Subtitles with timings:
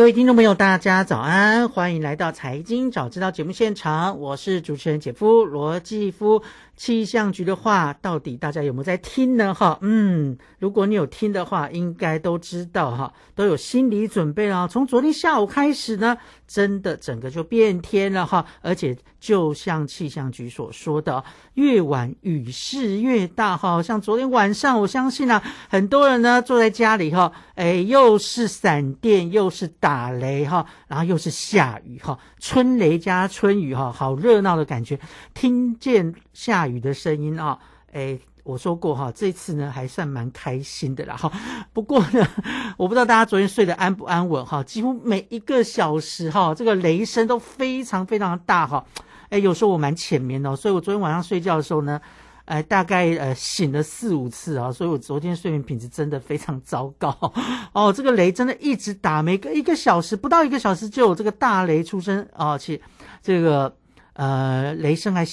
[0.00, 6.42] 各位听众朋友，大家早安，欢迎来到《财经早知道》节目现场，我是主持人姐夫罗继夫。
[6.80, 9.52] 气象局的话，到底大家有没有在听呢？
[9.52, 14.66] 哈，嗯，如果你有听的话，应该都知道哈，都有心理准备了。
[14.66, 16.16] 从昨天下午开始呢，
[16.48, 21.22] 真的整个就变天了哈，而且就像气象局所说的，
[21.52, 23.82] 越晚雨势越大哈。
[23.82, 34.98] 像昨天晚上，我相信啊，很多人呢坐在家里哈，哎，又是闪电，又是打雷哈，然后又是下雨哈，春雷加春雨哈，好热闹的感觉，
[35.34, 36.69] 听见下雨。
[36.70, 37.58] 雨的声音啊，
[37.92, 41.30] 哎，我说过哈，这次呢还算蛮开心的啦哈。
[41.74, 42.26] 不过呢，
[42.78, 48.84] 我不知道大家昨天睡得安不安稳哈，几乎每一个小时哈，这个雷声都非常非常大哈。
[49.28, 52.00] 哎，有时候我蛮浅眠的，所以我昨天晚上睡觉的时候呢，
[52.46, 57.16] 哎，大概呃醒了四五次啊，所以我昨天睡眠品质真的非常糟糕
[57.72, 57.92] 哦。
[57.92, 62.80] 这个雷真的一直打，每个一个小时不到一个小时就有这个大雷出声啊，且
[63.22, 63.76] 这个
[64.14, 65.24] 呃雷声还。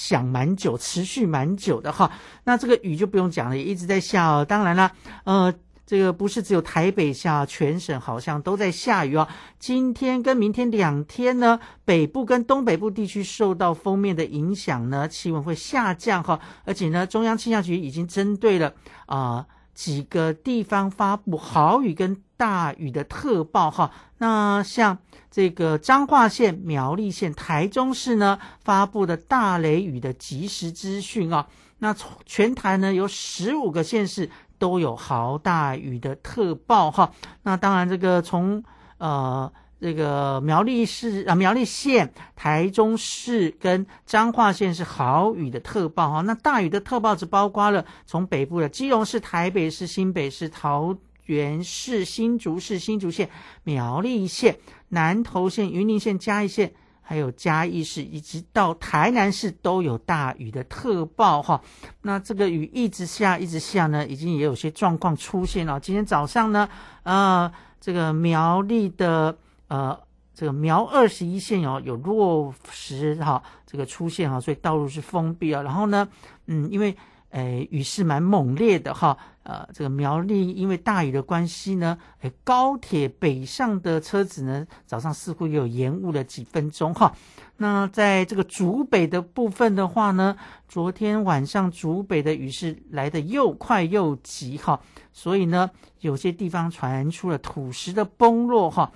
[0.00, 2.10] 响蛮久，持续蛮久的哈。
[2.44, 4.42] 那这个雨就不用讲了，一直在下哦。
[4.42, 4.90] 当然了，
[5.24, 5.52] 呃，
[5.84, 9.28] 这个不是只有台北下，全省好像都在下雨哦。
[9.58, 16.40] 今天跟明天两天呢，北部跟东北部地区受到封面的影响呢，气温会下降哈。
[16.64, 18.72] 而且呢，中央气象局已经针对了
[19.04, 23.92] 啊几个地方发布豪雨跟大雨的特报哈。
[24.16, 24.96] 那像。
[25.32, 31.46] 这个彰化县、苗栗县、台中市呢发布的大雷雨的即时资讯啊，
[31.78, 31.94] 那
[32.26, 37.12] 全台呢有十五个县市都有豪大雨的特报哈。
[37.44, 38.64] 那当然，这个从
[38.98, 39.50] 呃
[39.80, 46.20] 这个苗栗市啊、苗栗县、台中市跟彰化县是豪雨的特报哈。
[46.22, 50.92] 那大雨的特报只包括了从北部的基隆市、台北市、新北市、桃
[51.30, 53.30] 园市、新竹市、新竹县、
[53.62, 54.56] 苗栗县。
[54.92, 61.62] 南投县、云林县、嘉义县，还有嘉义市，以及到台南市都有大雨的特报哈。
[62.02, 65.78] 那这个雨一直下，一直下呢，已经也有些状况出现了。
[65.78, 66.68] 今天早上呢，
[67.04, 69.96] 呃，这个苗栗的呃，
[70.34, 75.62] 这个苗二十一线哦，有落石哈，这个出现哈，所以道路是封闭啊。
[75.62, 76.08] 然后呢，
[76.46, 76.96] 嗯，因为
[77.30, 79.16] 诶雨势蛮猛烈的哈。
[79.42, 87.12] 呃，这个苗栗因为大雨的关系呢，哎，高铁北上的车子呢，早上似乎也有延误了几分钟哈。
[87.56, 90.36] 那在这个竹北的部分的话呢，
[90.68, 94.78] 昨天晚上竹北的雨势来的又快又急哈，
[95.12, 95.70] 所以呢，
[96.00, 98.92] 有些地方传出了土石的崩落哈。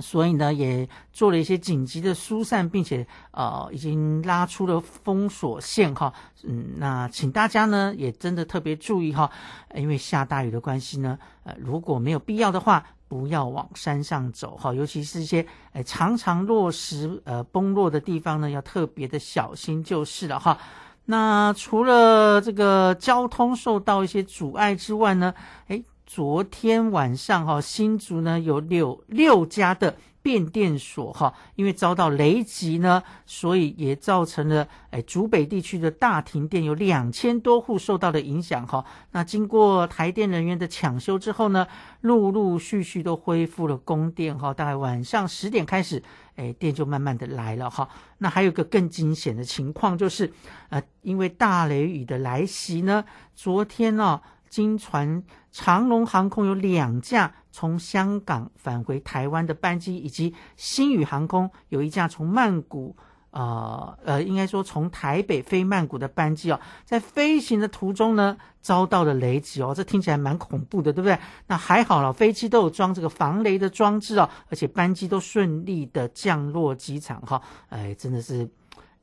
[0.00, 6.12] 所以呢，也做了一些紧急的疏散，并且呃，已经拉出了封锁线哈。
[6.44, 9.30] 嗯，那请大家呢也真的特别注意哈，
[9.74, 20.58] 因为下大雨的关系呢，呃，如果没有必要的话，不要往山上走哈，尤其是一些呃常常落石呃崩落的地方呢，要特别的小心就是了哈。
[21.04, 25.34] 那除了这个交通受到一些阻碍之外呢，
[25.68, 25.84] 诶。
[26.08, 38.82] 昨天晚上哈，新竹呢有六六家的变电所哈，因为遭到雷击呢，所以也造成了哎，竹北地区的大停电，有两千多户受到的影响哈。
[39.12, 41.66] 那经过台电人员的抢修之后呢，
[42.00, 44.54] 陆陆续续都恢复了供电哈。
[44.54, 46.02] 大概晚上十点开始，
[46.36, 47.86] 哎，电就慢慢的来了哈。
[48.16, 50.32] 那还有个更惊险的情况就是，
[50.70, 53.04] 呃，因为大雷雨的来袭呢，
[53.34, 54.22] 昨天呢。
[54.48, 62.96] 经传长龙航空有两架从香港返回台湾的班机，以及新宇航空有一架从曼谷，
[63.30, 71.18] 呃呃，应该说从台北飞曼谷的班机哦，在飞行的途中呢，遭到了雷击哦，这听起来蛮恐怖的，对不对？
[71.46, 78.48] 那还好了，飞机都有装这个防雷的装置哦，而且班机都顺利的降落机场哈，哎，真的是。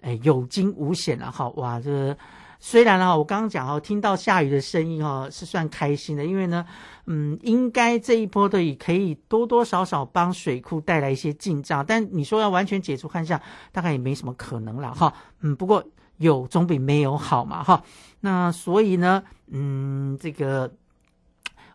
[0.02, 1.50] 哎有惊无险了哈。
[1.56, 2.16] 哇，这
[2.60, 6.66] 虽然哈，我刚刚讲哈，听到下雨的声音哈，是算开心的，因为呢，
[7.06, 13.40] 嗯，应该这一波的雨可以多多少少帮水库带来一些进账，但你说要完全解除旱象，
[13.72, 15.14] 大概也没什么可能了哈。
[15.42, 15.84] 嗯，不过
[16.18, 17.84] 有总比没有好嘛哈。
[18.22, 20.74] 那所以呢，嗯，这个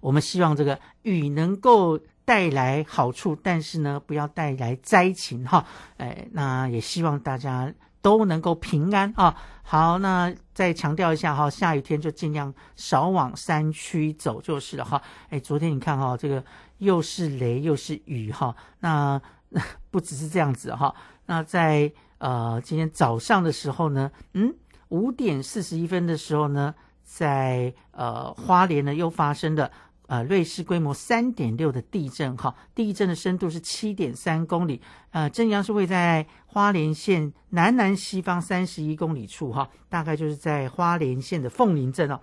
[0.00, 5.64] 我们希望这个雨能够带来好处，但是呢，不要带来灾情哈。
[5.98, 9.36] 哎，那也希望大家都能够平安啊。
[9.62, 15.00] 好，那再强调一下哈，下雨天就尽量少往山区走就是了哈。
[15.28, 16.44] 哎，昨天你看哈，这个
[16.78, 19.20] 又是雷又是雨哈，那
[19.90, 20.94] 不只是这样子哈。
[21.26, 24.54] 那在呃今天早上的时候呢，嗯。
[24.90, 26.74] 五点四十一分的时候呢，
[27.04, 29.70] 在呃花莲呢又发生了
[30.10, 42.20] 呃瑞士规模三点六的地震哈，地震的深度是七点三公里，呃震央是位在花莲县南南西方三十一公里处哈，大概就是在花莲县的凤林镇哦，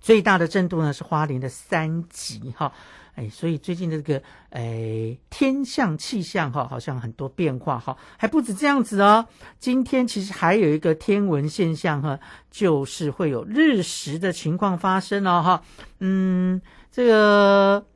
[0.00, 2.70] 最大的震度呢是花莲的三级哈。
[3.16, 9.26] 哎，所以最近的这个哎天象气象哈，好像很多变化哈，还不止这样子哦。
[9.58, 12.20] 今天其实还有一个天文现象哈，
[12.50, 15.62] 就是会有日食的情况发生哦哈。
[16.00, 16.60] 嗯，
[16.92, 17.86] 这个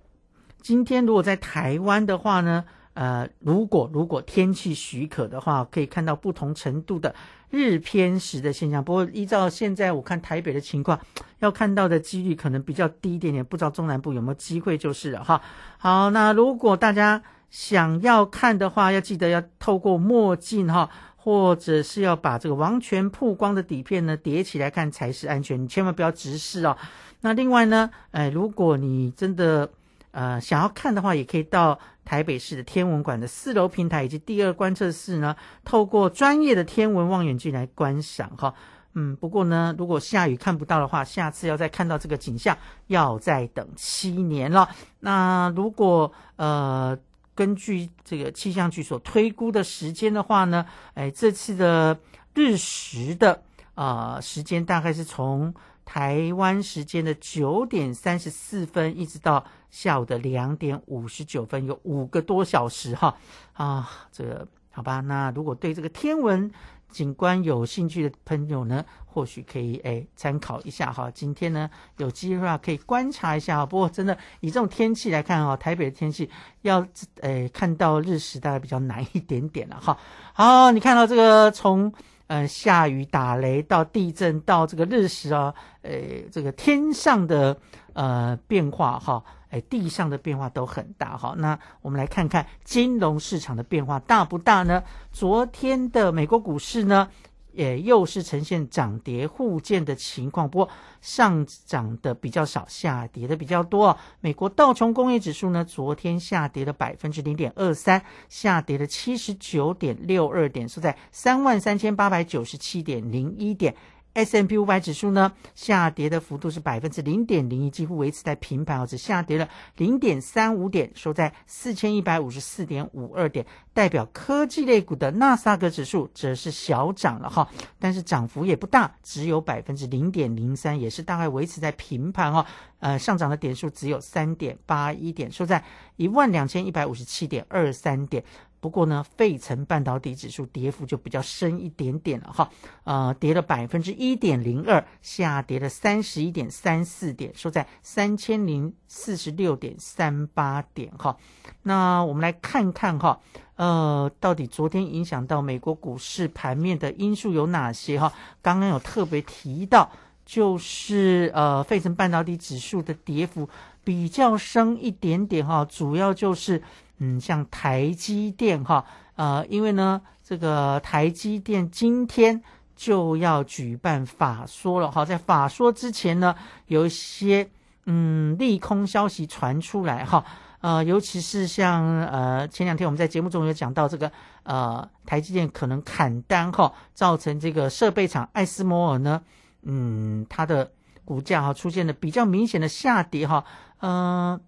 [0.63, 2.65] 今天如果在台湾的话呢，
[2.95, 7.15] 呃，如果如果天气许可的话，可以看到不同程度的。
[7.53, 10.97] 日偏食的现象，不过依照现在我看台北的情况，
[11.41, 15.43] 要看到的几率可能比较低一点点，不知道中南部有没有机会就是了哈。
[15.77, 17.21] 好，那如果大家
[17.51, 26.77] 想要看的话，要记得要透过墨镜哈，或者是要把这个完全曝光的底片呢叠起来看才是安全，你千万不要直视哦。
[27.23, 29.69] 那另外呢，哎，如果你真的
[30.13, 31.77] 呃想要看的话，也可以到。
[32.11, 38.53] 台北市的天文馆的四楼平台以及第二观测室呢，透过专业的天文望远镜来观赏哈。
[38.95, 42.59] 嗯，不过呢，如果下雨看不到的话，下次要再看到这个景象，
[42.89, 44.69] 要再等七年了。
[44.99, 46.99] 那如果呃，
[47.37, 51.97] 根据这个气象局所推估的时间的话呢，哎，这次的
[52.35, 53.41] 日食的
[53.77, 55.55] 啊时间大概是从。
[55.83, 63.17] 台湾时间的九点三十四分，一直到下午的两点五十九分，有五个多小时哈
[63.55, 65.01] 啊，这个好吧？
[65.01, 66.51] 那如果对这个天文
[66.91, 71.11] 景观有兴趣的朋友呢，或许可以诶参考一下哈。
[71.13, 73.67] 今天呢有机会啊，可以观察一下哈。
[73.67, 76.29] 不过真的以这种天气来看哈，台北的天气
[76.63, 76.87] 要
[77.21, 79.97] 诶看到日食大概比较难一点点了哈。
[80.33, 81.93] 好，你看到这个从。
[82.31, 85.53] 呃，下雨打雷到地震到这个日食啊，
[85.83, 85.91] 呃，
[86.31, 87.59] 这个天上的
[87.93, 89.21] 呃变化哈，
[89.51, 91.35] 哎，地上的变化都很大哈。
[91.37, 94.83] 那我们来看看金融市场的变化大不大呢？
[95.13, 97.09] 昨天的美国股市呢？
[97.53, 100.69] 也又是呈现涨跌互见的情况，不过
[101.01, 103.99] 上涨的比较少，下跌的比较多。
[104.21, 113.75] 美国道琼工业指数呢，昨天下跌了百分之零点二三，下跌了七十九点六二点，收在三万三千八百九十七点零一点。
[114.13, 123.47] S M P 五百指数呢，下跌的幅度是百分之零点零一，几乎维持在平盘，只下跌了零点三五点，收在四千一百五十四点五二点。
[123.73, 127.49] 代表科技类股的纳斯达克指数则是小涨了哈，
[127.79, 132.45] 但是涨幅也不大，只有百分之零点零三，也是大概维持在平盘哈。
[132.81, 135.63] 呃，上涨的点数只有三点八一点，收在
[135.97, 138.25] 一万两千一百五十七点二三点。
[138.61, 142.51] 不过呢，费城半导体指数跌幅就比较深一点点了哈，
[142.85, 151.17] 呃，跌了百分之一点零二，下跌了三十一点三四点，收在三千零四十六点三八点哈。
[151.63, 153.19] 那我们来看看哈，
[153.57, 158.13] 呃，到底昨天影响到美国股市盘面的因素有哪些哈？
[158.43, 159.91] 刚刚有特别提到，
[160.27, 163.49] 就是呃，费城半导体指数的跌幅
[163.83, 166.63] 比较深一点点哈，主要就是。
[167.03, 168.85] 嗯，像台积电哈，
[169.17, 172.43] 呃，因为呢，这个台积电今天
[172.77, 176.35] 就要举办法说了哈，在法说之前呢，
[176.67, 177.49] 有一些
[177.87, 180.23] 嗯利空消息传出来哈，
[180.61, 189.23] 呃，尤其是像呃前两天我们在节目中有讲到这个呃台积电可能砍单哈，造成这个设备厂艾斯摩尔呢，
[189.63, 190.71] 嗯，它的
[191.07, 193.43] 股价哈出现了比较明显的下跌哈，
[193.81, 194.39] 嗯。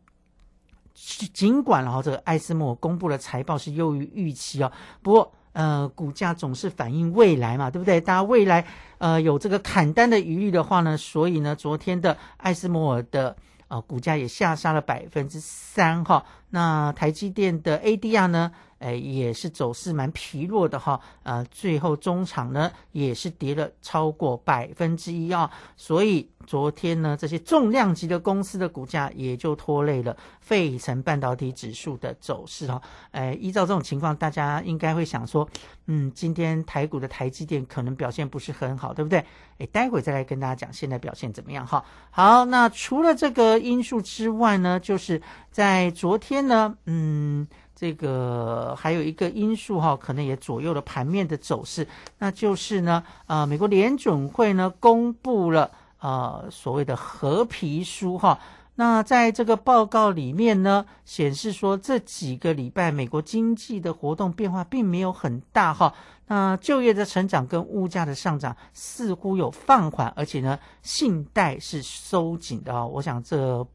[1.33, 4.71] 尽管然后，这个艾斯莫公布了财报是优于预期哦，
[5.03, 8.01] 不过呃，股价总是反映未来嘛，对不对？
[8.01, 8.65] 大家未来
[8.99, 13.37] 呃有这个砍单的余虑的话呢，所以呢，昨天的艾斯莫尔的
[13.69, 16.25] 呃股价也下杀了百分之三哈。
[16.51, 35.49] 那台积电的 ADR 呢，哎，也是走势蛮疲弱的哈，呃，最后中场呢也是跌了超过百分之一啊，所以昨天呢这些重量级的公司的股价也就拖累了费城半导体指数的走势哈，哎，依照这种情况，大家应该会想说，
[35.87, 39.25] 嗯，今天台股的台积电可能表现不是很好，对不对？
[39.59, 41.85] 哎，待会再来跟大家讲现在表现怎么样哈。
[42.11, 45.23] 好，那除了这个因素之外呢，就是
[45.53, 47.47] 在昨天呢，嗯。
[47.83, 51.85] 这个还有一个因素哈，可能也左右了盘面的走势，
[52.17, 58.39] 那就是呢，呃，美国联准会呢公布了呃所谓的合皮书哈，
[58.77, 65.93] 那在这个报告里面呢，显示说这几个礼拜美国经济的活动变化并没有很大哈，
[66.29, 73.67] 那就业的成长跟物价的上涨似乎有放缓，而且呢，信贷是收紧的啊，我想这。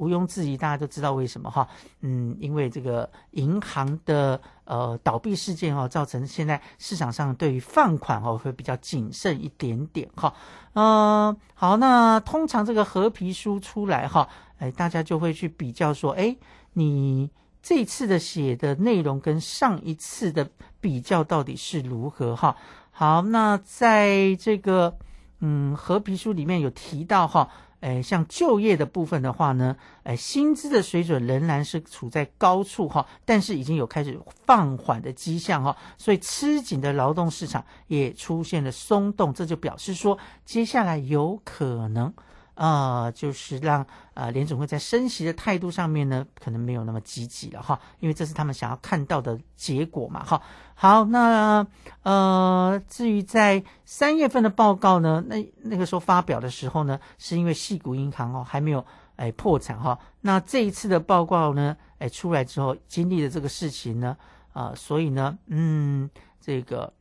[0.00, 1.68] 毋庸置疑，大家都知道为什么哈？
[2.00, 10.32] 嗯，因为这个银行的呃倒闭事件哈，造成现在市场上对于放款哈会比较谨慎一点点哈。
[10.72, 14.26] 嗯，好，那通常这个合皮书出来哈，
[14.58, 16.34] 哎，大家就会去比较说，哎，
[16.72, 17.30] 你
[17.62, 20.48] 这次的写的内容跟上一次的
[20.80, 22.56] 比较到底是如何哈？
[22.90, 24.96] 好，那在这个
[25.40, 27.50] 嗯合皮书里面有提到哈。
[27.80, 42.12] 诶，像就业的部分的话呢，诶，薪资的水准仍然是处在高处哈，但是已经有开始放缓的迹象哈，所以吃紧的劳动市场也出现了松动，这就表示说接下来有可能。
[42.60, 50.42] 啊，就是让啊联总会在升息的态度上面呢，可能没有那么积极了哈，因为这是他们想要看到的结果嘛哈。
[50.74, 51.66] 好，那
[52.02, 58.84] 呃，至于在三月份的报告呢，那那个时候发表的时候呢，是因为细谷银行哦还没有
[59.16, 59.98] 哎破产哈。
[60.20, 64.14] 那这一次的报告呢，哎出来之后经历了这个事情呢，
[64.52, 66.92] 啊，所以呢，嗯，这个。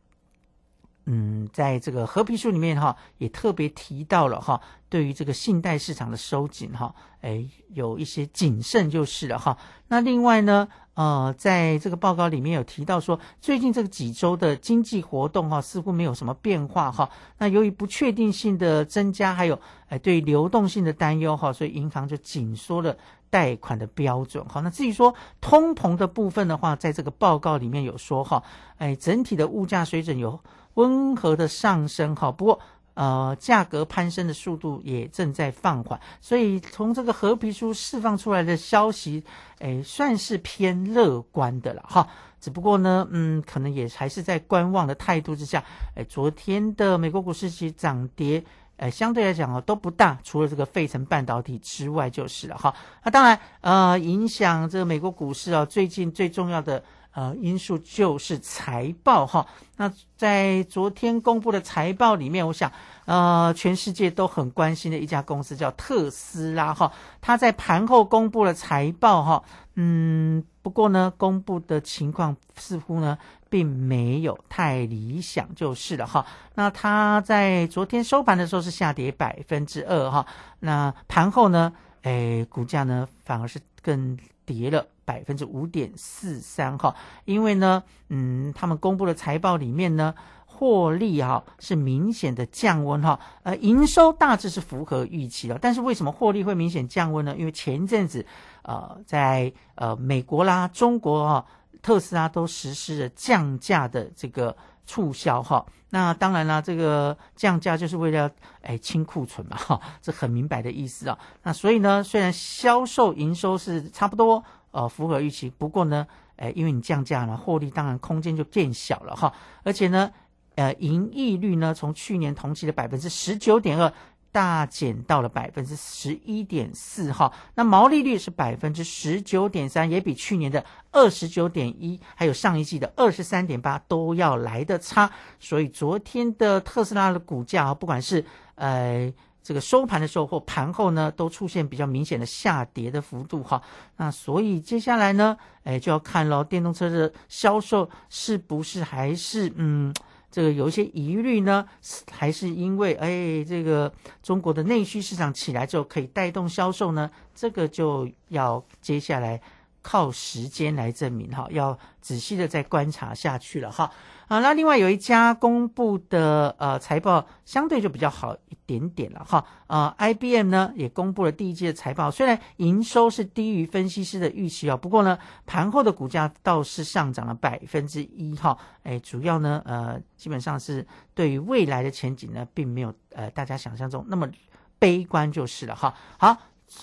[1.12, 9.58] 嗯，在这个和平书里面哈，也特别提到了哈，对于这个信贷市场的收紧哈，哎，有一些谨慎就是了哈。
[9.88, 17.10] 那另外呢，呃，在这个报告里面有提到说，最近这个几周的经济活动哈，似乎没有什么变化哈。
[17.39, 22.96] 那由于不确定性的增加，还有哎对流动性的担忧哈，所以银行就紧缩了
[23.32, 24.46] 贷款的标准。
[24.48, 28.44] 好，那至于说通膨的部分的话，在这个报告里面有说哈，
[28.78, 30.39] 哎，整体的物价水准有。
[30.79, 32.59] 温和的上升，哈，不过
[32.93, 39.24] 呃，价格攀升的速度也正在放缓，所以从这个和皮书释放出来的消息，
[39.59, 42.07] 哎，算是偏乐观的了，哈。
[42.41, 45.62] 只不过呢，嗯，可能也还是在观望的态度之下，
[45.95, 48.41] 哎，昨天的美国股市其实涨跌，
[48.77, 52.74] 哎，相对来讲哦都不大，除了这个费城半导体之外就是了，哈。
[53.03, 56.83] 那当然，呃，影响这个美国股市啊，最近最重要的。
[57.20, 59.46] 呃，因素就是财报哈。
[59.76, 62.72] 那在昨天公布的财报里面，我想，
[63.04, 66.90] 呃，全世界都很关心的一家公司叫特斯拉哈。
[67.20, 69.44] 它在盘后公布了财报哈。
[69.76, 73.18] 嗯，不过呢，公布的情况似乎呢，
[73.50, 76.26] 并没有太理想，就是了哈。
[76.56, 80.26] 那它在昨天收盘的时候是下跌百分之二哈。
[80.62, 81.74] 那盘后呢，
[82.04, 84.18] 哎，股价呢反而是更
[84.50, 84.88] 跌了。
[85.06, 90.13] 百分之五点四三哈，因为呢，嗯，他们公布的财报里面呢，
[90.46, 97.36] 获利哈是明显的降温哈，呃，营收大致是符合预期的，但是为什么获利会明显降温呢？
[97.39, 98.24] 因为前一阵子，
[98.62, 101.46] 呃，在呃美国啦、中国哈，
[101.82, 108.31] 特斯拉都实施了降价的这个促销哈，那当然啦，这个降价就是为了
[108.62, 111.17] 哎清库存嘛哈，这很明白的意思啊。
[111.43, 114.43] 那所以呢，虽然销售营收是差不多。
[114.72, 115.50] 呃，符合预期。
[115.50, 116.05] 不过呢，
[116.36, 119.34] 哎，因为你降价了，获利当然空间就变小了哈。
[119.63, 120.12] 而且呢，
[120.53, 123.91] 呃，盈利率呢，从去年同期的百分之十九点二
[124.31, 127.31] 大减到了百分之十一点四哈。
[127.55, 135.09] 那毛利率是百分之十九点三，也比去年的二十九点一，还有上一季的二十三点八都要来的差。
[135.39, 138.24] 所以昨天的特斯拉的股价啊，不管是
[138.55, 139.13] 呃。
[139.41, 143.59] 这个收盘的时候或盘后呢，都出现比较明显的下跌的幅度哈。
[143.98, 149.91] 那所以接下来呢，哎，就要看喽，电动车的销售是不是还是嗯，
[150.31, 151.67] 这个有一些疑虑呢？
[152.12, 157.09] 还是因为哎，这个中国的内需市场起来之后可以带动销售呢？
[157.33, 159.41] 这个就要接下来
[159.81, 163.91] 靠时间来证明哈，要仔细的再观察下去了哈。
[164.29, 169.43] 啊，那另外有一家公布的呃财报相对就比较好一点点了哈。
[169.65, 175.17] 啊，IBM 呢也公布了第一季的财报，虽然营收是低于分析师的预期哦，不过呢
[175.48, 178.55] 盘后的股价倒是上涨了百分之一哈。
[178.83, 184.29] 哎，主要呢呃基本上是对于未来的前景呢，并没有呃大家想象中那么
[184.77, 185.93] 悲观就是了哈。
[186.17, 186.38] 好。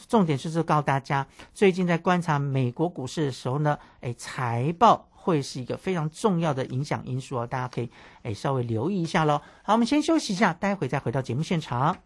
[0.08, 1.24] 重点就是告诉大家，
[1.54, 7.90] 最近在观察美国股市的时候呢，哎，财报会是一个非常重要的影响因素哦，大家可以
[8.22, 9.42] 哎稍微留意一下喽。
[9.64, 12.05] 好，我们先休息一下，待会再回到节目现场。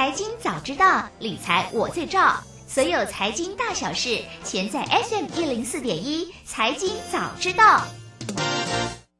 [0.00, 2.42] 财经早知道，理财我最照。
[2.66, 6.32] 所有财经大小事，全在 FM 一零四点一。
[6.42, 7.82] 财经早知道。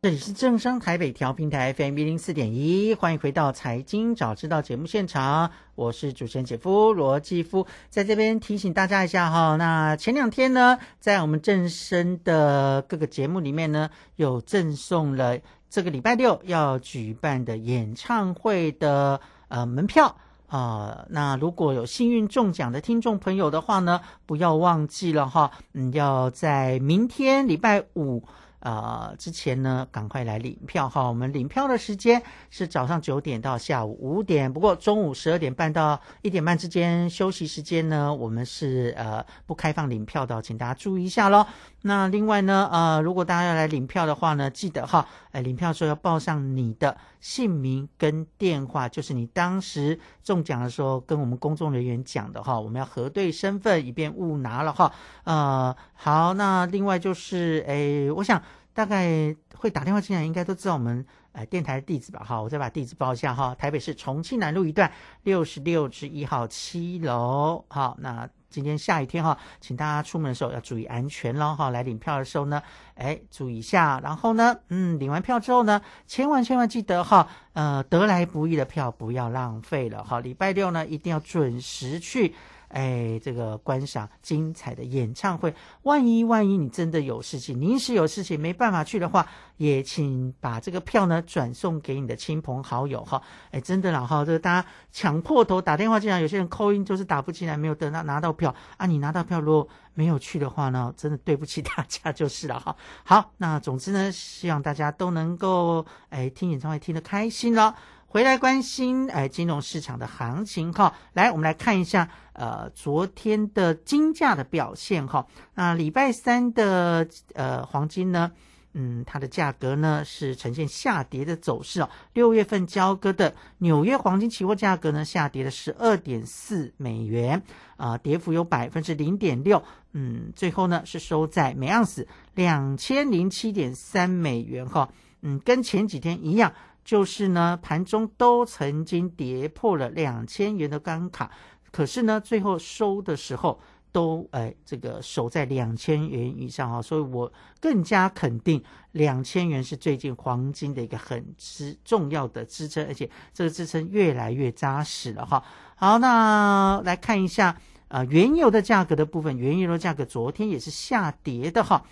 [0.00, 15.38] 这里是正商台北调频台 FM 一零四点一，欢迎回到财经早知道节目现场，我是主持人姐夫罗继夫，在这边提醒大家一下哈，那前两天呢，在我们正声的各个节目里面呢，有赠送了
[15.68, 20.16] 这个礼拜六要举办的演唱会的呃门票
[20.50, 28.24] 啊、那如果有幸运中奖的听众朋友的话呢，不要忘记了哈，嗯，要在明天礼拜五。
[28.60, 31.08] 呃，之前呢，赶快来领票哈。
[31.08, 41.46] 我们领票的时间是早上九点到下午五点，不过中午十二点半到一点半之间休息时间呢，我们是呃不开放领票的，请大家注意一下喽。
[41.82, 54.92] 那另外呢，呃，如果大家要来领票的话呢，记得哈，哎，领票时候要报上你的姓名跟电话，就是你当时中奖的时候跟我们公众人员讲的哈，我们要核对身份，以便误拿了哈。
[55.24, 58.42] 呃，好，那另外就是，哎，我想
[58.74, 62.22] 大概会打电话进来，应该都知道我们呃电台的地址吧？
[62.22, 67.64] 哈，我再把地址报一下哈，台北市重庆南路一段六十六至一号七楼。
[67.68, 71.70] 好，那今天下雨天哈，请大家出门的时候要注意安全喽哈。
[71.70, 72.60] 来领票的时候呢，
[72.96, 74.00] 哎，注意一下。
[74.02, 80.20] 然后呢，嗯，领完票之后呢，千万千万记得哈，呃，得来不易的票不要浪费了哈。
[80.20, 82.34] 礼拜六呢，一定要准时去。
[82.70, 93.20] 哎，这个观赏精彩的演唱会，万一万一你真的有事情，临时有事情没办法去的话，也请把这个票呢转送给你的亲朋好友哈。
[93.50, 98.86] 哎，真的啦哈，这个大家抢破头打电话进来，有些人扣音就是打不进来，没有得到拿到票啊。
[98.86, 102.76] 你拿到票如果没有去的话呢，真的对不起大家就是了哈。
[103.04, 107.74] 好，那总之呢，希望大家都能够哎听演唱会听得开心了。
[108.12, 115.28] 回来关心哎金融市场的行情哈，来我们来看一下呃昨天的金价的表现哈。
[115.54, 118.32] 那礼拜三的呃黄金呢，
[118.74, 121.90] 嗯它的价格呢是呈现下跌的走势哦。
[122.12, 127.40] 六月份交割的纽约黄金期货价格呢下跌了十二点四美元
[127.76, 134.90] 啊、跌幅有百分之零点六，嗯最后呢是收在每盎司两千零七点三美元哈，
[135.22, 136.52] 嗯跟前几天一样。
[136.84, 141.30] 就是呢，盘中都曾经跌破了两千元的关卡，
[141.70, 143.60] 可是呢，最后收的时候
[143.92, 148.62] 都哎这个守在两千元以上啊，所以我更加肯定
[148.92, 155.42] 两千元是最近黄金的一个很支重要的支撑，而且这个支撑越来越扎实了哈。
[155.76, 157.56] 好，那来看一下
[157.88, 161.84] 啊、原油的价格的部分，原油的价格昨天也是下跌的哈。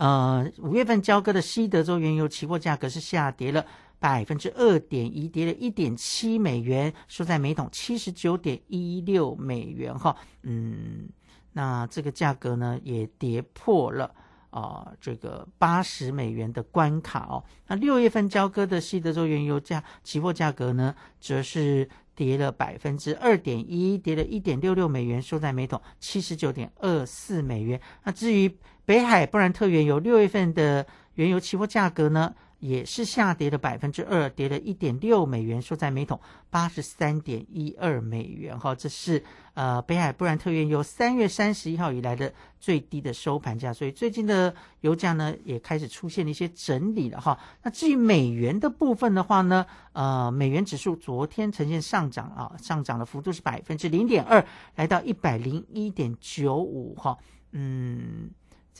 [0.00, 3.62] 呃，五月份交割的西德州原油期货价格是下跌了
[3.98, 10.16] 百分之二点一，跌了一点七美元，收在每桶七十九点一六美元哈。
[10.42, 11.06] 嗯，
[11.52, 14.10] 那这个价格呢也跌破了
[14.48, 17.44] 啊、这个八十美元的关卡哦。
[17.66, 21.86] 那六月份交割的西德州原油价期货价格呢，则是
[22.16, 27.78] 跌了百分之二点一，跌了一点六六美元，收在每桶七十九点二四美元。
[28.02, 28.50] 那至于
[28.90, 36.18] 北海布兰特原油六月份的原油期货价格呢，也是下跌了百分之二，跌了一点六美元，收在每桶
[36.50, 38.58] 八十三点一二美元。
[38.58, 39.22] 哈，这是
[39.54, 47.38] 呃北海布兰特原油三月三十一号以来的最低的收盘价，所以最近的油价呢也开始出现了一些整理了哈。
[47.62, 57.16] 那至于美元的部分的话呢，呃，美元指数昨天呈现上涨啊，上涨的幅度是百分之零点二，来到一百零一点九五哈，
[57.52, 58.30] 嗯。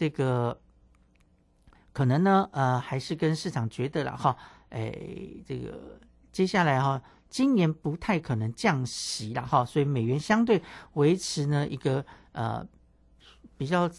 [0.01, 0.59] 这个
[1.93, 4.35] 可能呢，呃，还是跟市场觉得了哈，
[4.71, 4.91] 哎，
[5.47, 6.01] 这个
[6.33, 10.63] 接下来哈，今年不太可能降息了哈，所以美元相对
[10.95, 12.67] 维持呢一个呃
[13.59, 13.91] 比较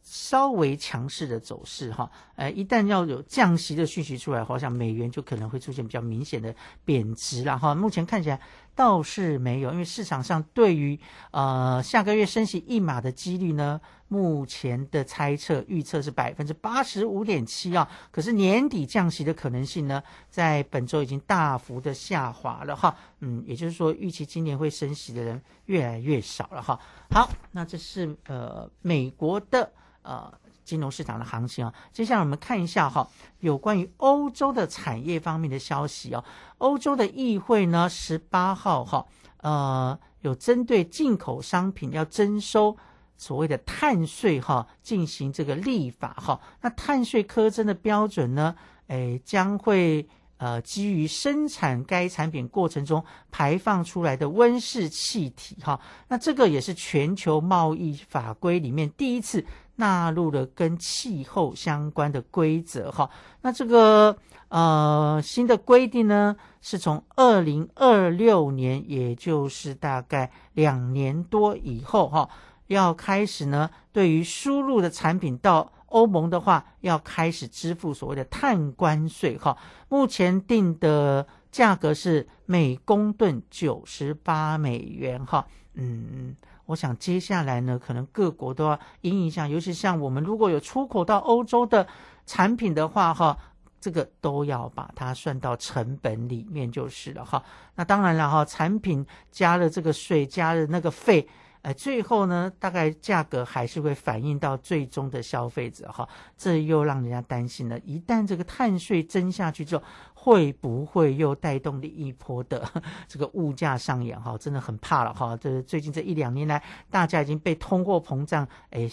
[0.00, 7.74] 稍微强势的走势哈，呃，一旦要有降息的讯息出来，好像美元就可能会出现比较明显的贬值了哈。
[7.74, 8.40] 目前看起来
[8.74, 10.98] 倒是没有，因为市场上对于
[11.30, 13.80] 呃下个月升息一码的几率呢。
[14.08, 26.78] 目前的猜测预测是百分之八十五点七啊，可是年底降息的可能性呢，在本周已经大幅的下滑了哈，嗯，也就是说预期今年会升息的人越来越少了哈。
[27.08, 30.30] 好，那这是呃美国的呃
[30.64, 33.08] 金融市场的行情啊，接下来我们看一下哈，
[33.40, 36.24] 有关于欧洲的产业方面的消息哦，
[36.58, 39.06] 欧洲的议会呢十八号哈，
[39.38, 42.76] 呃有针对进口商品要征收。
[43.14, 48.52] 所谓的碳税哈，进行这个立法哈，那碳税苛征的标准呢，
[48.88, 50.08] 诶，将会
[50.42, 55.78] 呃基于生产该产品过程中排放出来的温室气体哈。
[56.08, 59.44] 那这个也是全球贸易法规里面第一次
[59.76, 63.08] 纳入了跟气候相关的规则哈。
[63.42, 64.16] 那这个
[64.48, 72.28] 呃新的规定呢，是从二零二六年，也就是大概两年多以后哈，
[72.66, 79.56] 要开始呢，对于输入的产品到欧盟的话，要开始支付所谓的碳关税哈。
[79.88, 85.46] 目前定的价格是每公吨九十八美元哈。
[85.74, 86.34] 嗯，
[86.66, 91.86] 我想接下来呢，可能各国都要因应一下，尤其像我们如果有出口到欧洲的
[92.26, 93.36] 产品的话哈，
[93.80, 97.42] 这个都要把它算到成本里面就是了哈。
[97.74, 101.28] 那当然了哈，产品加了这个税，加了那个费。
[101.62, 107.78] 哎，最后呢，大概价格还是会反映到最终的消费者哈，这又让人家担心了。
[107.80, 112.68] 一旦这个碳税增下去之后，会不会又带动另一波的
[113.06, 114.36] 这个物价上扬哈？
[114.36, 115.36] 真的很怕了哈。
[115.36, 118.88] 这最近这一两年来，大家已经被通货膨胀哎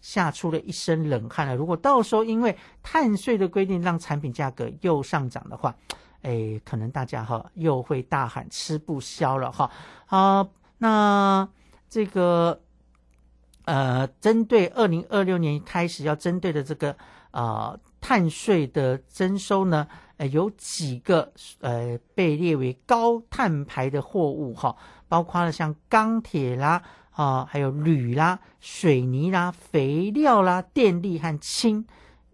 [0.00, 1.56] 吓出了一身冷汗了。
[1.56, 5.74] 如果到时候因为碳税的规定让产品价格又上涨的话，
[6.22, 9.68] 哎，可能大家哈又会大喊吃不消了哈。
[10.06, 10.48] 好，
[10.78, 11.48] 那。
[11.94, 12.60] 这个
[13.66, 16.96] 呃，针对二零二六年开始要针对的这个
[17.30, 24.76] 啊碳税的征收呢，呃，有几个呃被列为高碳排的货物哈，
[25.06, 31.86] 包括了像钢铁啦啊，还有铝啦、水泥啦、肥料啦、电力和氢，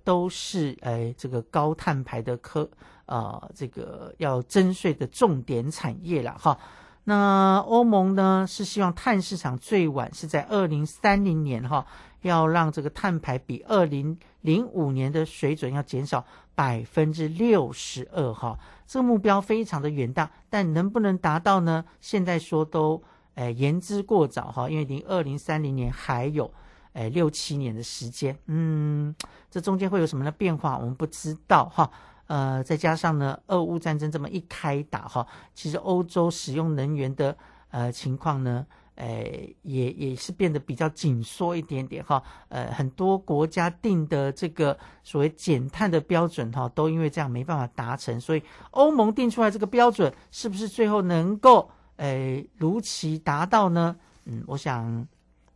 [0.03, 2.66] 都是呃这个高碳排的科
[3.05, 6.59] 啊这个要征税的重点产业了哈。
[7.05, 11.85] 那欧盟呢是希望碳市场最晚是在二零三零年哈，
[12.23, 18.59] 要让这个碳排比二零零五年的水准要减少百分之六十二哈。
[18.87, 21.85] 这个目标非常的远大，但能不能达到呢？
[22.01, 23.03] 现在说都
[23.35, 26.53] 诶言之过早哈，因为离二零三零年还有
[26.93, 29.15] 诶六七年的时间，嗯，
[29.51, 31.91] 这中间会有什么的变化，我们不知道哈。
[32.31, 37.37] 呃，再加上呢，俄乌战争这么一开打哈，其实欧洲使用能源的
[37.71, 38.64] 呃情况呢，
[38.95, 39.27] 呃，
[39.62, 42.23] 也也是变得比较紧缩一点点哈。
[42.49, 53.97] 呃，很多国家定的这个所谓减碳的标准哈，都因为这样没办法达成，所以欧盟定出来这个标准，是不是最后能够呃如期达到呢？
[54.27, 55.05] 嗯，我想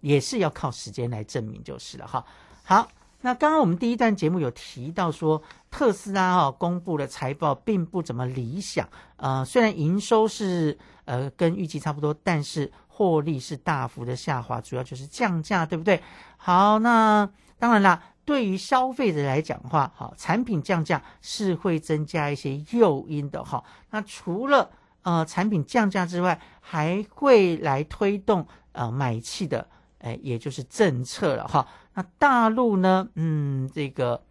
[0.01, 2.25] 也是要靠时间来证明就是了哈。
[2.65, 2.89] 好。
[3.25, 16.03] 那刚刚我们第一段节目有提到说，特斯拉哈公布的财报并不怎么理想，呃，虽然营收是呃跟预期差不多，但是获利是大幅的下滑，主要就是降价，对不对？
[16.37, 17.27] 好，那
[17.59, 23.65] 当然啦，对于消费者来讲的话，哈，产品降价是会增加一些诱因的哈。
[23.89, 29.67] 那除了呃产品降价之外，还会来推动呃买气的，
[30.01, 31.67] 哎，也就是政策了哈。
[31.95, 33.09] 那大陆呢？
[33.15, 34.25] 嗯，这个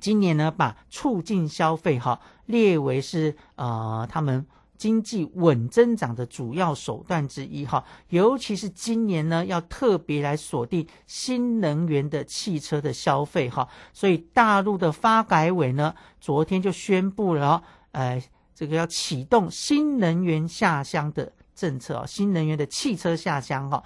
[0.00, 4.46] 今年呢，把促进消费哈列为是呃他们
[4.78, 7.84] 经济稳增长的主要手段之一哈。
[8.08, 13.68] 尤其是今年呢，要特别来锁定新能源的汽车的消费哈。
[13.92, 18.22] 所以大陆的发改委呢，昨天就宣布了，呃，
[18.54, 23.82] 这个要启动新能源下乡的政策啊，新能源的汽车下乡哈。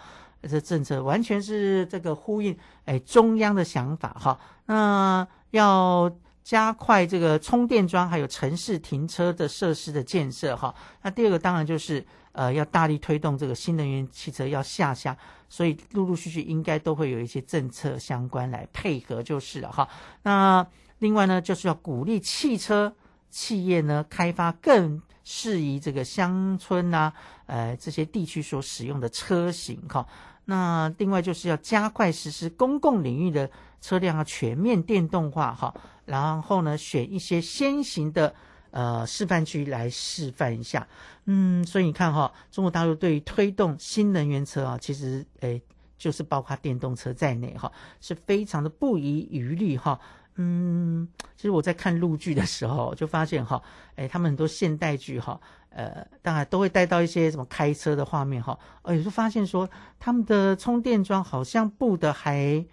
[0.46, 4.38] 这政策完全是这个呼应，哎，中央的想法哈。
[4.66, 6.10] 那要
[6.42, 10.74] 加快这个充电桩还有城市停车的设施的建设哈。
[11.02, 15.16] 那第二个当然就是呃，要大力推动这个新能源汽车要下乡，
[15.48, 19.88] 所以陆陆续续应该都会有一些政策相关来配合就是了哈。
[20.22, 20.66] 那
[20.98, 22.94] 另外呢，就是要鼓励汽车
[23.30, 27.12] 企业呢开发更适宜这个乡村呐，
[27.46, 30.06] 呃这些地区所使用的车型哈。
[30.48, 38.34] 那另外就是要加快实施公共领域的车辆要全面电动化哈，然后呢选一些先行的
[38.70, 40.86] 呃示范区来示范一下，
[41.24, 45.60] 嗯，所以你看哈，中国大陆对于推动新能源车啊，其实诶
[45.98, 49.98] 就是包括电动车在内哈，是非常的不遗余力哈，
[50.36, 53.62] 嗯， 其实我在看陆剧的时候 就发现哈，
[53.96, 55.40] 哎他们很多现代剧哈。
[55.70, 59.68] 呃，当然都会带到一些什么开车的画面哈，呃，有时候发现说
[59.98, 62.64] 他们的充电桩好像布的还，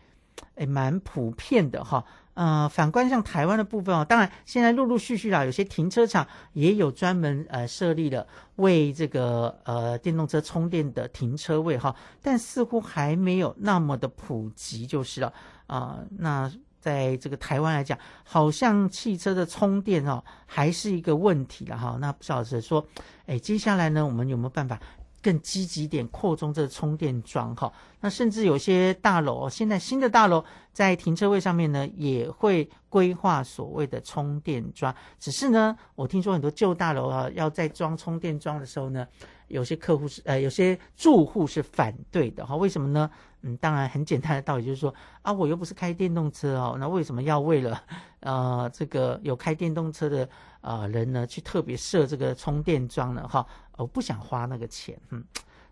[0.55, 2.01] 哎蛮普遍的哈，
[2.33, 15.33] 呃，反观像台湾的部分哦，当然现在陆陆续续啦，有些停车场也有专门呃设立了为这个呃电动车充电的停车位哈，但似乎还没有那么的普及就是了
[15.67, 16.49] 啊，那。
[16.83, 21.97] 在这个台湾来讲，好像汽车的充电哦还是一个问题了哈。
[22.01, 22.85] 那不晓得说，
[23.25, 24.77] 哎，接下来呢，我们有没有办法？
[25.23, 30.43] 更积极点扩充这个充电桩哈，那甚至有些大楼现在新的大楼
[30.73, 39.07] 在停车位上面呢也会规划所谓的充电桩，只是呢我听说很多旧大楼啊要在装充电桩的时候呢，
[39.47, 43.09] 有些客户是呃有些住户是反对的哈，为什么呢？
[43.43, 47.83] 嗯，当然很简单的道理就是说啊我又不是开电动车哦，那为什么要为了
[48.21, 50.27] 呃这个有开电动车的
[50.61, 53.45] 呃人呢去特别设这个充电桩呢哈？
[53.77, 55.23] 我不想花那个钱，嗯，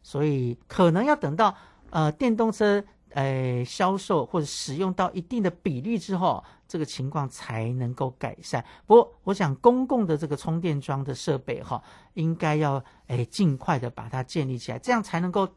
[0.03, 1.55] 所以可能要等到
[1.91, 8.65] 呃电动车呃销售或者使用到一定的比例之后，这个情况才能够改善。
[8.87, 11.81] 不过，我想公共的这个充电桩的设备哈，
[12.15, 15.47] 应该要诶尽快的把它建立起来，这样才能够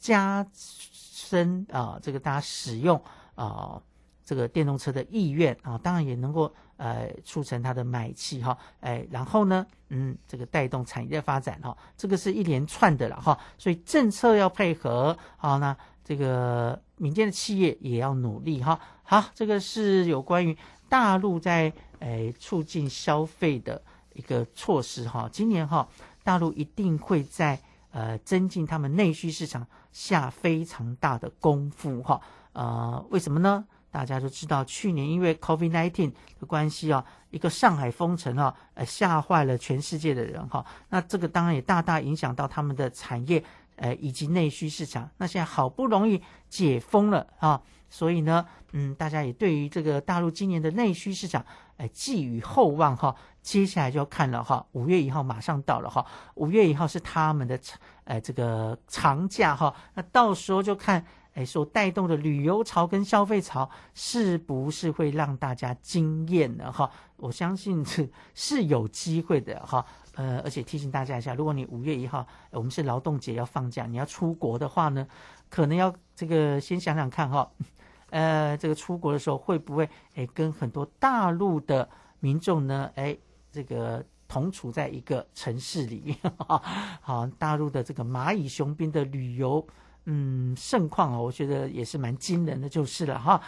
[0.00, 3.00] 加深啊这个大家使用
[3.36, 3.80] 啊
[4.24, 6.52] 这个电动车的意愿啊，当然也能够。
[6.80, 18.80] 呃，促成它的买气哈，哎，然后呢，嗯，这个带动产业的发展哈，这个是一连串的了哈，所以政策要配合，好，那这个民间的企业也要努力哈。
[19.02, 20.56] 好，这个是有关于
[20.88, 23.82] 大陆在诶促进消费的
[24.14, 25.28] 一个措施哈。
[25.30, 25.86] 今年哈，
[26.24, 27.60] 大陆一定会在
[27.90, 32.20] 呃增进他们内需市场下非常大的功夫哈。
[32.52, 33.64] 呃，为什么呢？
[33.92, 40.64] 大家都知道，去年因为 COVID-19 的关系啊，一个上海封城啊，呃，吓坏了全世界的人哈。
[40.90, 43.42] 那这个当然也大大影响到他们的产业，
[43.80, 45.10] 呃，以及内需市场。
[45.16, 51.44] 那现在好不容易解封了啊，所以呢，嗯，大家也对于这个大陆今年的内需市场，
[51.78, 53.16] 呃，寄予厚望哈。
[53.42, 59.74] 接下来就要看了哈，五月一号马上到了哈，五月一号是他们的长，呃，这个长假哈。
[59.94, 61.04] 那到时候就看。
[61.34, 66.72] 哎，所带动的旅游潮跟消费潮，是不是会让大家惊艳呢？
[66.72, 69.86] 哈，我相信是是有机会的哈。
[70.20, 75.06] 呃，而且提醒大家一下，如果你五月一号我们是劳动节要放假，你要出国的话呢，
[75.48, 77.50] 可能要这个先想想看哈。
[78.10, 82.90] 呃，这个出国的时候会不会哎跟很多大陆的民众呢？
[82.96, 83.16] 哎，
[83.50, 86.62] 这个同处在一个城市里面哈。
[87.00, 89.66] 好，大陆的这个蚂蚁雄兵的旅游。
[90.04, 93.40] 嗯，盛况啊，我觉得也是蛮惊人的，就是了哈。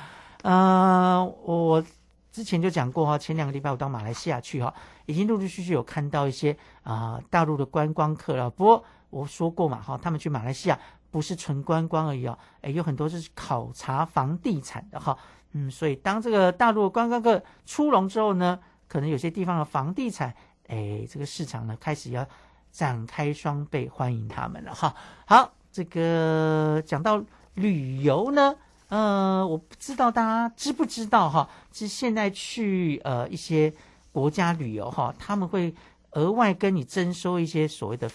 [0.42, 1.84] 呃，我
[2.30, 4.72] 之前就讲过哈，前两个礼拜我到马来西亚去哈，
[5.06, 8.48] 已经陆陆续续有看到一些啊大陆的观光客了。
[8.50, 10.78] 不过我说过嘛哈，他们去马来西亚
[11.10, 15.16] 不是纯观光而已哦，哎，有很多是考察房地产的哈。
[15.52, 20.34] 嗯，所以当这个大陆观光客出笼之后呢，可能有些地方的房地产，
[20.68, 22.26] 哎，这个市场呢开始要
[22.70, 24.94] 展开双倍欢迎他们了哈。
[25.26, 25.52] 好。
[25.74, 28.54] 这个讲到旅游呢，
[28.88, 33.72] 呃，我不知道大家知不知道哈，其实现在去呃一些
[34.12, 35.74] 国家旅游哈，他们会
[36.10, 38.08] 额外跟你征收一些所谓的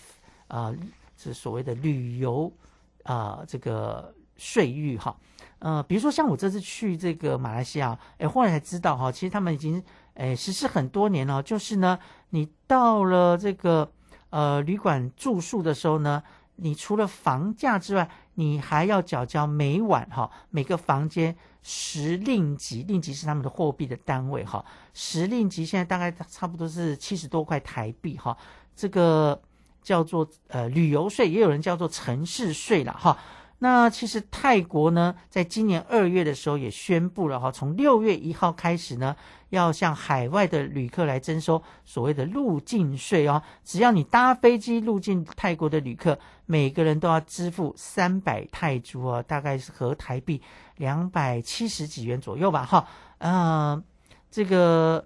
[0.48, 0.74] 啊，
[1.18, 2.50] 是所谓的旅游
[3.04, 5.14] 啊这个税率哈，
[5.60, 9.84] 呃，比如说像我这次去这个马来西亚，哎，后来才知道哈，其实他们已经
[10.14, 13.92] 哎实施很多年了，就是呢，你到了这个
[14.30, 16.24] 呃旅馆住宿的时候呢。
[16.60, 21.38] 你除了房价之外，你还要缴交每晚哈每个房间
[21.70, 28.38] 十令吉，令吉是他们的货币的单位哈，十令吉现在大概差不多是七十多块台币哈，
[28.74, 29.38] 这个
[29.84, 33.20] 叫做呃旅游税，也有人叫做城市税了哈。
[33.60, 39.16] 那其实泰国呢，在今年二月的时候也宣布了哈，从六月一号开始呢，
[39.50, 43.42] 要向海外的旅客来征收所谓的入境税哦。
[43.64, 50.40] 只要你搭飞机入境泰国的旅客，每个人都要支付三百泰铢哦，大概是合台币
[50.76, 52.88] 两百七十几元左右吧哈。
[53.18, 53.84] 嗯，
[54.30, 55.04] 这个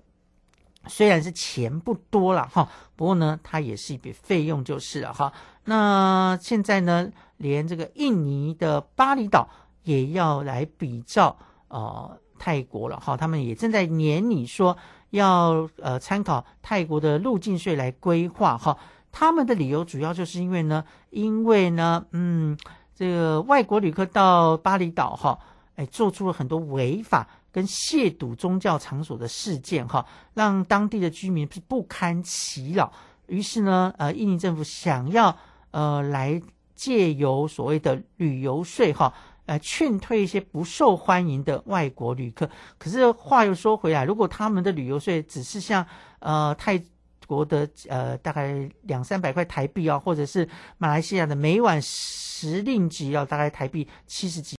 [0.88, 5.32] 虽然是钱不多了哈，不过呢，它也是一笔费用就是了哈。
[5.65, 7.12] 那现在呢？
[7.38, 9.50] 连这个印尼的巴厘岛
[9.82, 11.36] 也要来比照
[11.70, 14.78] 呃泰国了哈，他们也正在年拟说
[15.10, 18.78] 要呃参考泰国的入境税来规划哈。
[19.12, 22.56] 他们的理由主要就是因为呢，因为呢，嗯，
[22.94, 25.39] 这个外国旅客到巴厘岛哈，
[25.78, 32.92] 哎，做出了很多违法跟亵渎宗教场所的事件哈，让当地的居民是不堪其扰。
[33.28, 35.38] 于是呢，呃，印尼政府想要
[35.72, 36.42] 呃来。
[36.74, 39.14] 借由所谓的旅游税哈，
[39.46, 42.50] 呃，劝退一些不受欢迎的外国旅客。
[42.80, 45.86] 可是话又说回来，如果他们的旅游税只是像
[46.18, 46.82] 呃泰
[47.28, 50.49] 国的呃大概两三百块台币啊，或者是
[50.80, 54.49] 马来西亚的每晚十令吉要大概台币七十几。